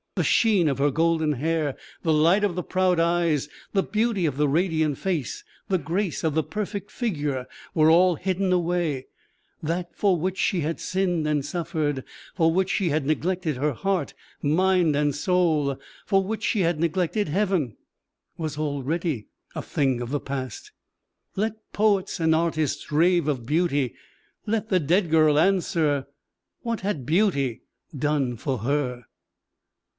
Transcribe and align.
The 0.15 0.23
sheen 0.23 0.67
of 0.67 0.77
the 0.77 0.89
golden 0.89 1.33
hair, 1.33 1.75
the 2.01 2.11
light 2.13 2.43
of 2.43 2.55
the 2.55 2.63
proud 2.63 2.99
eyes, 2.99 3.47
the 3.73 3.83
beauty 3.83 4.25
of 4.25 4.35
the 4.35 4.47
radiant 4.47 4.97
face, 4.97 5.43
the 5.69 5.77
grace 5.77 6.23
of 6.23 6.33
the 6.33 6.43
perfect 6.43 6.91
figure, 6.91 7.47
were 7.73 7.89
all 7.89 8.15
hidden 8.15 8.51
away; 8.51 9.07
that 9.63 9.95
for 9.95 10.17
which 10.19 10.37
she 10.37 10.61
had 10.61 10.79
sinned 10.79 11.27
and 11.27 11.45
suffered 11.45 12.03
for 12.35 12.51
which 12.51 12.69
she 12.69 12.89
had 12.89 13.05
neglected 13.05 13.57
her 13.57 13.73
heart, 13.73 14.13
mind, 14.41 14.95
and 14.95 15.15
soul 15.15 15.79
for 16.05 16.23
which 16.23 16.43
she 16.43 16.61
had 16.61 16.79
neglected 16.79 17.27
Heaven 17.27 17.77
was 18.37 18.57
already 18.57 19.27
a 19.55 19.61
thing 19.61 20.01
of 20.01 20.09
the 20.09 20.19
past. 20.19 20.71
Let 21.35 21.53
poets 21.73 22.19
and 22.19 22.33
artists 22.35 22.91
rave 22.91 23.27
of 23.27 23.45
beauty 23.45 23.93
let 24.45 24.69
the 24.69 24.79
dead 24.79 25.09
girl 25.09 25.39
answer, 25.39 26.07
"What 26.61 26.81
had 26.81 27.05
beauty 27.05 27.61
done 27.97 28.37
for 28.37 28.59
her?" 28.59 29.05